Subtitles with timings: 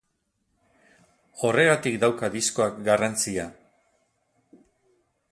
[1.49, 3.45] Horregatik dauka diskoak garrantzia.